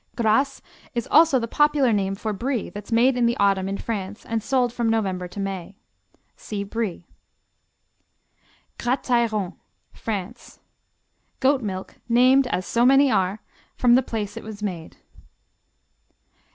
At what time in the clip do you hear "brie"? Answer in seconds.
2.33-2.71, 6.63-7.05